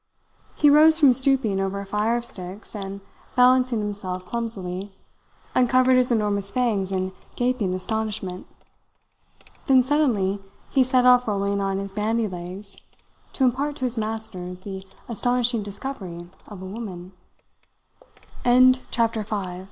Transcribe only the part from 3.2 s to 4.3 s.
balancing himself